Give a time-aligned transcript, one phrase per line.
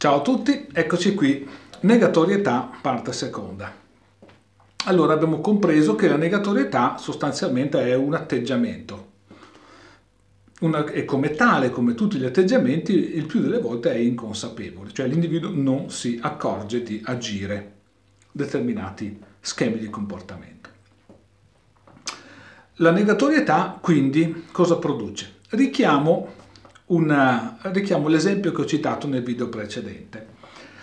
[0.00, 1.46] Ciao a tutti, eccoci qui,
[1.80, 3.70] negatorietà parte seconda.
[4.86, 9.08] Allora abbiamo compreso che la negatorietà sostanzialmente è un atteggiamento
[10.60, 15.06] una, e come tale, come tutti gli atteggiamenti, il più delle volte è inconsapevole, cioè
[15.06, 17.72] l'individuo non si accorge di agire
[18.32, 20.70] determinati schemi di comportamento.
[22.76, 25.40] La negatorietà quindi cosa produce?
[25.50, 26.48] Richiamo
[26.90, 30.38] una, richiamo l'esempio che ho citato nel video precedente.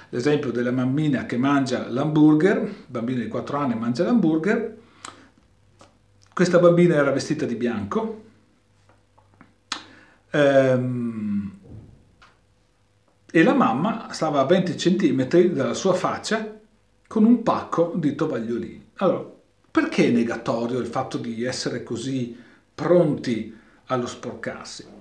[0.09, 4.77] L'esempio della bambina che mangia l'hamburger, bambina di 4 anni mangia l'hamburger,
[6.33, 8.23] questa bambina era vestita di bianco,
[10.31, 11.59] ehm,
[13.29, 16.57] e la mamma stava a 20 cm dalla sua faccia
[17.05, 18.91] con un pacco di tovagliolini.
[18.97, 19.29] Allora,
[19.69, 22.37] perché è negatorio il fatto di essere così
[22.73, 23.53] pronti
[23.87, 24.96] allo sporcarsi?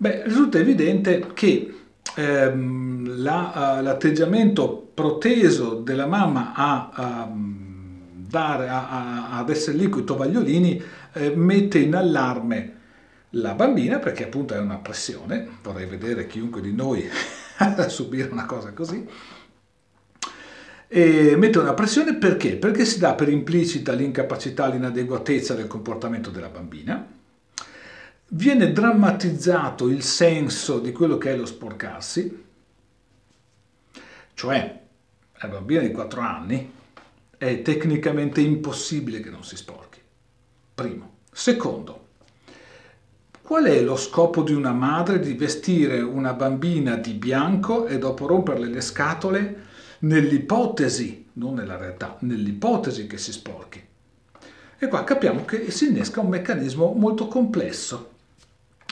[0.00, 1.74] Beh, risulta evidente che
[2.14, 10.02] ehm, la, uh, l'atteggiamento proteso della mamma a, a dare, a, ad essere lì con
[10.02, 10.80] i tovagliolini
[11.14, 12.76] eh, mette in allarme
[13.30, 17.04] la bambina perché appunto è una pressione, vorrei vedere chiunque di noi
[17.88, 19.04] subire una cosa così,
[20.86, 22.54] e mette una pressione perché?
[22.54, 27.17] Perché si dà per implicita l'incapacità, l'inadeguatezza del comportamento della bambina,
[28.30, 32.44] viene drammatizzato il senso di quello che è lo sporcarsi,
[34.34, 34.80] cioè
[35.40, 36.72] la bambina di 4 anni
[37.36, 40.00] è tecnicamente impossibile che non si sporchi.
[40.74, 41.16] Primo.
[41.32, 42.06] Secondo,
[43.40, 48.26] qual è lo scopo di una madre di vestire una bambina di bianco e dopo
[48.26, 49.66] romperle le scatole
[50.00, 53.82] nell'ipotesi, non nella realtà, nell'ipotesi che si sporchi?
[54.80, 58.16] E qua capiamo che si innesca un meccanismo molto complesso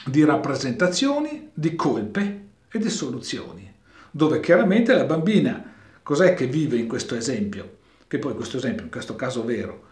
[0.07, 3.73] di rappresentazioni, di colpe e di soluzioni,
[4.11, 8.91] dove chiaramente la bambina cos'è che vive in questo esempio, che poi questo esempio in
[8.91, 9.85] questo caso vero,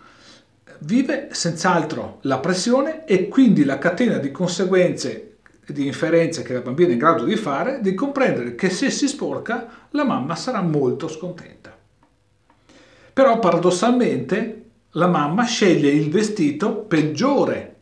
[0.81, 6.91] vive senz'altro la pressione e quindi la catena di conseguenze di inferenze che la bambina
[6.91, 11.09] è in grado di fare, di comprendere che se si sporca la mamma sarà molto
[11.09, 11.77] scontenta.
[13.13, 17.74] Però paradossalmente la mamma sceglie il vestito peggiore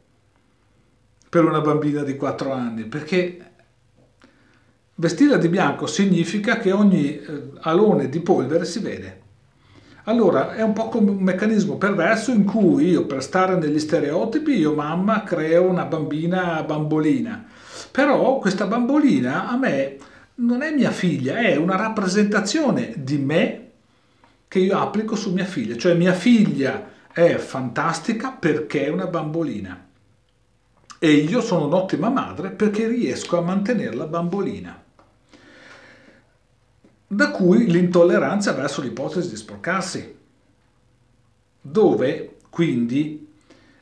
[1.32, 3.38] per una bambina di 4 anni, perché
[4.96, 9.20] vestirla di bianco significa che ogni eh, alone di polvere si vede.
[10.04, 14.58] Allora è un po' come un meccanismo perverso in cui io per stare negli stereotipi,
[14.58, 17.46] io mamma creo una bambina bambolina,
[17.90, 19.96] però questa bambolina a me
[20.34, 23.70] non è mia figlia, è una rappresentazione di me
[24.48, 29.86] che io applico su mia figlia, cioè mia figlia è fantastica perché è una bambolina
[31.04, 34.80] e io sono un'ottima madre perché riesco a mantenerla bambolina.
[37.08, 40.16] Da cui l'intolleranza verso l'ipotesi di sporcarsi,
[41.60, 43.28] dove quindi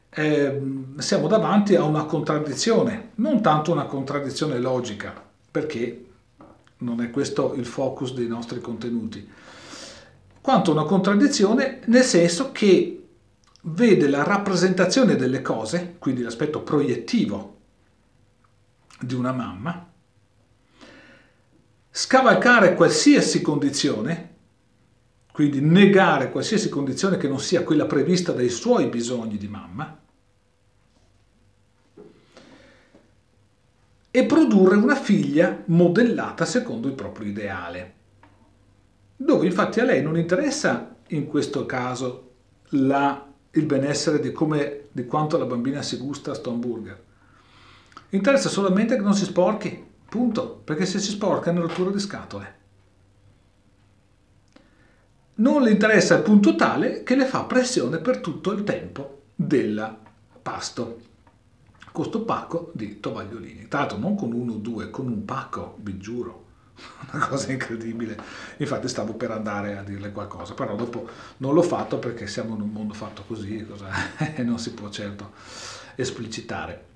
[0.09, 0.62] eh,
[0.97, 5.12] siamo davanti a una contraddizione, non tanto una contraddizione logica,
[5.50, 6.06] perché
[6.78, 9.28] non è questo il focus dei nostri contenuti,
[10.41, 12.99] quanto una contraddizione nel senso che
[13.62, 17.59] vede la rappresentazione delle cose, quindi l'aspetto proiettivo
[19.00, 19.91] di una mamma,
[21.91, 24.28] scavalcare qualsiasi condizione,
[25.32, 29.98] quindi negare qualsiasi condizione che non sia quella prevista dai suoi bisogni di mamma,
[34.12, 37.94] e produrre una figlia modellata secondo il proprio ideale,
[39.16, 42.32] dove infatti a lei non interessa in questo caso
[42.71, 47.04] la il benessere di, come, di quanto la bambina si gusta sto hamburger.
[48.10, 51.98] Interessa solamente che non si sporchi, punto, perché se si sporca è una rottura di
[51.98, 52.58] scatole.
[55.34, 59.96] Non le interessa il punto tale che le fa pressione per tutto il tempo del
[60.42, 61.00] pasto.
[61.92, 63.66] Questo pacco di tovagliolini.
[63.66, 66.48] Tra l'altro non con uno o due, con un pacco, vi giuro
[67.12, 68.16] una cosa incredibile.
[68.59, 72.60] Infatti stavo per andare a dirle qualcosa, però dopo non l'ho fatto perché siamo in
[72.60, 73.66] un mondo fatto così
[74.34, 75.32] e non si può certo
[75.97, 76.88] esplicitare.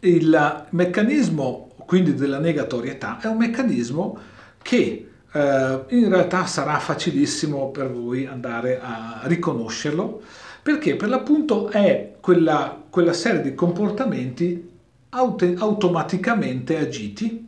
[0.00, 4.18] Il meccanismo quindi della negatorietà è un meccanismo
[4.60, 10.20] che eh, in realtà sarà facilissimo per voi andare a riconoscerlo
[10.62, 14.68] perché per l'appunto è quella, quella serie di comportamenti
[15.10, 17.46] auto, automaticamente agiti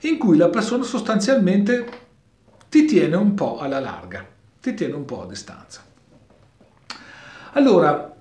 [0.00, 1.86] in cui la persona sostanzialmente
[2.68, 4.26] ti tiene un po' alla larga,
[4.60, 5.84] ti tiene un po' a distanza.
[7.52, 8.14] Allora,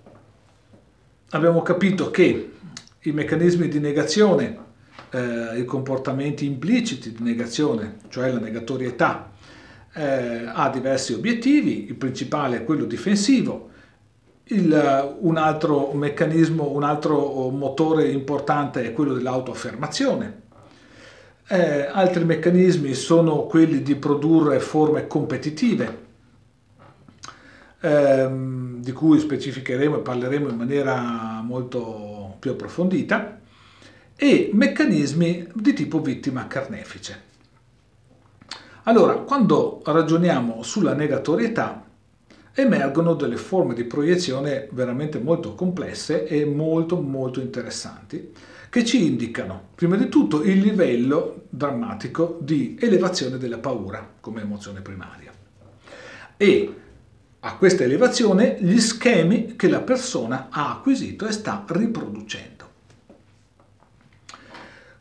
[1.29, 2.51] abbiamo capito che
[3.00, 4.65] i meccanismi di negazione
[5.12, 9.31] eh, i comportamenti impliciti di negazione, cioè la negatorietà,
[9.94, 13.69] eh, ha diversi obiettivi, il principale è quello difensivo,
[14.50, 20.45] il, un altro meccanismo, un altro motore importante è quello dell'autoaffermazione.
[21.49, 26.05] Eh, altri meccanismi sono quelli di produrre forme competitive,
[27.79, 33.39] ehm, di cui specificheremo e parleremo in maniera molto più approfondita,
[34.17, 37.21] e meccanismi di tipo vittima carnefice.
[38.83, 41.85] Allora, quando ragioniamo sulla negatorietà,
[42.53, 48.33] emergono delle forme di proiezione veramente molto complesse e molto molto interessanti
[48.69, 54.81] che ci indicano prima di tutto il livello drammatico di elevazione della paura come emozione
[54.81, 55.31] primaria
[56.37, 56.75] e
[57.39, 62.65] a questa elevazione gli schemi che la persona ha acquisito e sta riproducendo.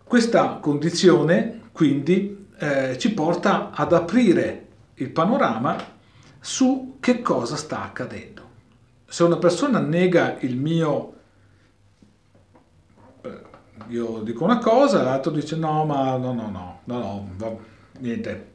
[0.05, 5.77] Questa condizione quindi eh, ci porta ad aprire il panorama
[6.41, 8.43] su che cosa sta accadendo.
[9.07, 11.16] Se una persona nega il mio,
[13.89, 17.61] io dico una cosa, l'altro dice no, ma no, no, no, no, no, no
[17.99, 18.53] niente,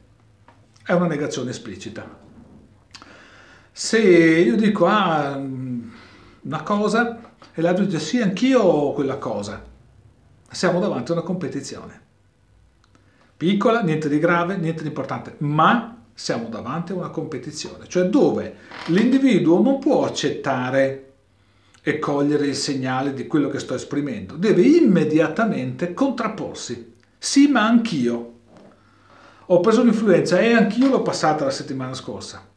[0.84, 2.20] è una negazione esplicita.
[3.70, 9.62] Se io dico ah, una cosa e l'altro dice sì, anch'io ho quella cosa,
[10.50, 12.00] siamo davanti a una competizione.
[13.36, 18.56] Piccola, niente di grave, niente di importante, ma siamo davanti a una competizione, cioè dove
[18.86, 21.11] l'individuo non può accettare
[21.84, 26.94] e cogliere il segnale di quello che sto esprimendo, deve immediatamente contrapporsi.
[27.18, 28.28] Sì, ma anch'io.
[29.46, 32.48] Ho preso l'influenza e anch'io l'ho passata la settimana scorsa.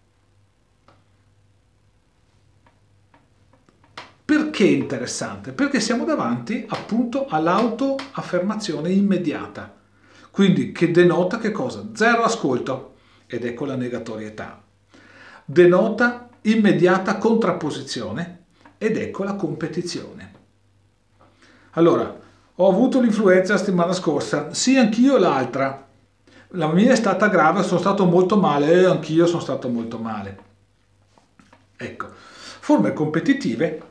[4.24, 5.52] Perché è interessante?
[5.52, 9.74] Perché siamo davanti appunto all'autoaffermazione immediata,
[10.32, 11.90] quindi che denota che cosa?
[11.94, 12.94] Zero ascolto
[13.28, 14.64] ed ecco la negatorietà.
[15.44, 18.45] Denota immediata contrapposizione
[18.78, 20.34] ed ecco la competizione.
[21.72, 22.24] Allora,
[22.56, 25.86] ho avuto l'influenza la settimana scorsa, sì anch'io l'altra.
[26.50, 30.40] La mia è stata grave, sono stato molto male e anch'io sono stato molto male.
[31.76, 33.82] Ecco, forme competitive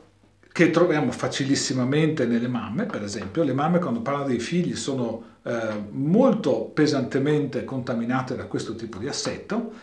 [0.51, 3.43] che troviamo facilissimamente nelle mamme, per esempio.
[3.43, 9.07] Le mamme quando parlano dei figli sono eh, molto pesantemente contaminate da questo tipo di
[9.07, 9.73] assetto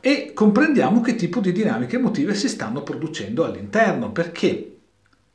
[0.00, 4.76] e comprendiamo che tipo di dinamiche emotive si stanno producendo all'interno, perché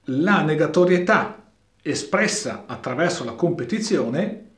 [0.06, 1.44] la negatorietà
[1.82, 4.50] espressa attraverso la competizione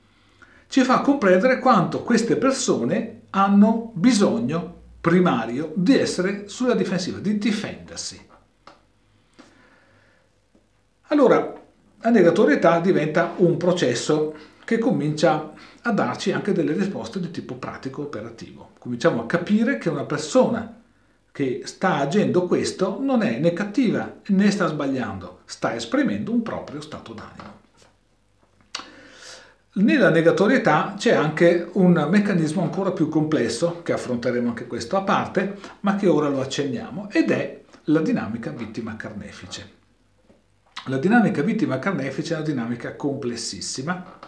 [0.68, 8.28] ci fa comprendere quanto queste persone hanno bisogno primario di essere sulla difensiva, di difendersi.
[11.08, 11.54] Allora,
[12.00, 14.34] la negatorietà diventa un processo
[14.64, 15.54] che comincia
[15.84, 18.72] a darci anche delle risposte di tipo pratico operativo.
[18.80, 20.82] Cominciamo a capire che una persona
[21.32, 26.80] che sta agendo questo non è né cattiva né sta sbagliando, sta esprimendo un proprio
[26.80, 27.62] stato d'animo.
[29.76, 35.58] Nella negatorietà c'è anche un meccanismo ancora più complesso, che affronteremo anche questo a parte,
[35.80, 39.82] ma che ora lo accenniamo, ed è la dinamica vittima carnefice.
[40.86, 44.20] La dinamica vittima carnefice è una dinamica complessissima,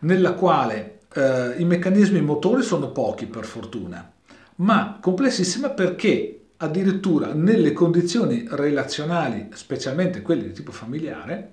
[0.00, 4.10] nella quale eh, i meccanismi motori sono pochi per fortuna,
[4.56, 11.52] ma complessissima perché addirittura nelle condizioni relazionali, specialmente quelle di tipo familiare,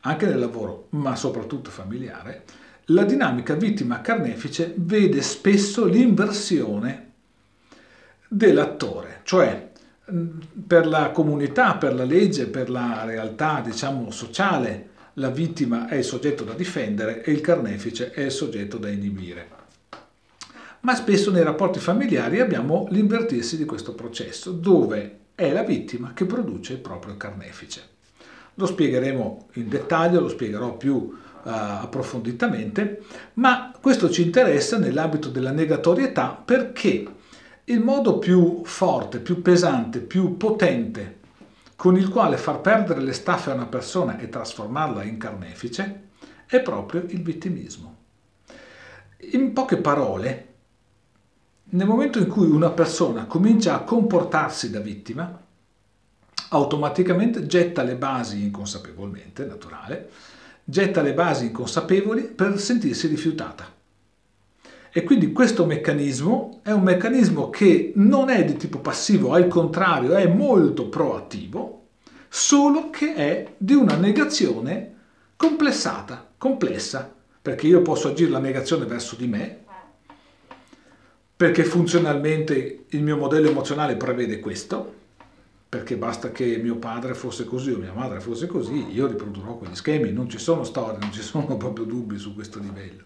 [0.00, 2.44] anche nel lavoro, ma soprattutto familiare,
[2.86, 7.08] la dinamica vittima carnefice vede spesso l'inversione
[8.26, 9.68] dell'attore, cioè
[10.66, 16.04] per la comunità, per la legge, per la realtà diciamo sociale, la vittima è il
[16.04, 19.58] soggetto da difendere e il carnefice è il soggetto da inibire.
[20.80, 26.24] Ma spesso nei rapporti familiari abbiamo l'invertirsi di questo processo, dove è la vittima che
[26.24, 27.82] produce il proprio carnefice.
[28.54, 33.02] Lo spiegheremo in dettaglio, lo spiegherò più uh, approfonditamente,
[33.34, 37.06] ma questo ci interessa nell'ambito della negatorietà perché
[37.64, 41.19] il modo più forte, più pesante, più potente
[41.80, 46.08] con il quale far perdere le staffe a una persona e trasformarla in carnefice
[46.44, 47.96] è proprio il vittimismo.
[49.32, 50.48] In poche parole,
[51.70, 55.42] nel momento in cui una persona comincia a comportarsi da vittima,
[56.50, 60.10] automaticamente getta le basi inconsapevolmente, naturale,
[60.62, 63.79] getta le basi inconsapevoli per sentirsi rifiutata.
[64.92, 70.14] E quindi questo meccanismo è un meccanismo che non è di tipo passivo, al contrario
[70.14, 71.86] è molto proattivo,
[72.28, 74.94] solo che è di una negazione
[75.36, 79.58] complessata, complessa, perché io posso agire la negazione verso di me,
[81.36, 84.94] perché funzionalmente il mio modello emozionale prevede questo,
[85.68, 89.76] perché basta che mio padre fosse così o mia madre fosse così, io riprodurrò quegli
[89.76, 93.04] schemi, non ci sono storie, non ci sono proprio dubbi su questo livello.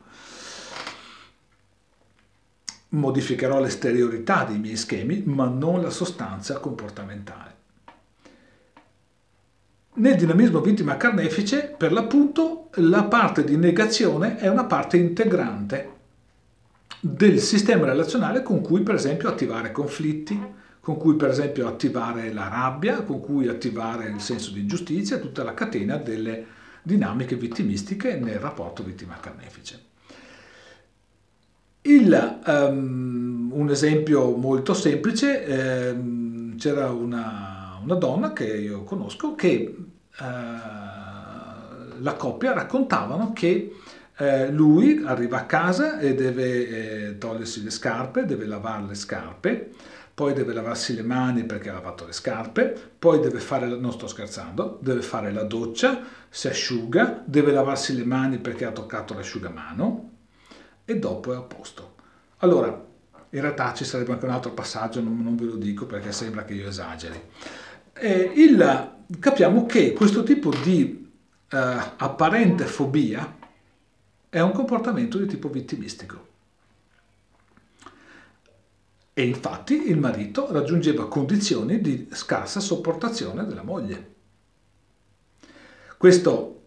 [2.94, 7.52] Modificherò l'esteriorità dei miei schemi, ma non la sostanza comportamentale.
[9.94, 15.92] Nel dinamismo vittima carnefice, per l'appunto, la parte di negazione è una parte integrante
[17.00, 20.40] del sistema relazionale con cui per esempio attivare conflitti,
[20.80, 25.42] con cui per esempio attivare la rabbia, con cui attivare il senso di ingiustizia, tutta
[25.42, 26.46] la catena delle
[26.82, 29.92] dinamiche vittimistiche nel rapporto vittima-carnefice.
[31.86, 39.52] Il, um, un esempio molto semplice, um, c'era una una donna che io conosco che
[39.52, 40.24] eh,
[42.00, 43.76] la coppia raccontavano che
[44.16, 49.70] eh, lui arriva a casa e deve eh, togliersi le scarpe, deve lavare le scarpe,
[50.14, 54.06] poi deve lavarsi le mani perché ha lavato le scarpe, poi deve fare, non sto
[54.06, 60.12] scherzando, deve fare la doccia, si asciuga, deve lavarsi le mani perché ha toccato l'asciugamano
[60.84, 61.94] e dopo è a posto.
[62.38, 62.68] Allora,
[63.30, 66.44] in realtà ci sarebbe anche un altro passaggio, non, non ve lo dico perché sembra
[66.44, 67.20] che io esageri
[67.94, 71.10] eh, il, capiamo che questo tipo di
[71.48, 73.38] eh, apparente fobia
[74.28, 76.32] è un comportamento di tipo vittimistico.
[79.16, 84.12] E infatti il marito raggiungeva condizioni di scarsa sopportazione della moglie.
[85.96, 86.63] Questo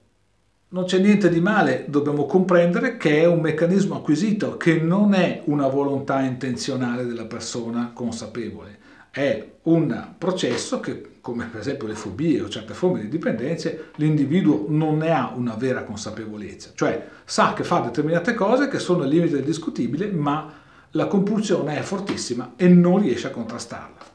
[0.70, 5.42] non c'è niente di male, dobbiamo comprendere che è un meccanismo acquisito, che non è
[5.46, 8.86] una volontà intenzionale della persona consapevole
[9.18, 14.66] è un processo che, come per esempio le fobie o certe forme di dipendenze, l'individuo
[14.70, 19.10] non ne ha una vera consapevolezza, cioè sa che fa determinate cose che sono al
[19.10, 20.54] limite del discutibile, ma
[20.92, 24.06] la compulsione è fortissima e non riesce a contrastarla.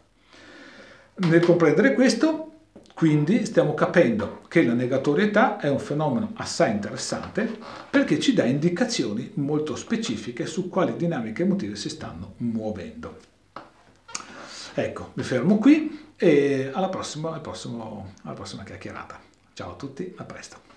[1.15, 2.52] Nel comprendere questo,
[2.95, 7.59] quindi stiamo capendo che la negatorietà è un fenomeno assai interessante
[7.89, 13.17] perché ci dà indicazioni molto specifiche su quali dinamiche emotive si stanno muovendo.
[14.75, 17.85] Ecco, mi fermo qui e alla prossima, alla prossima,
[18.23, 19.21] alla prossima chiacchierata.
[19.55, 20.72] Ciao a tutti, a presto.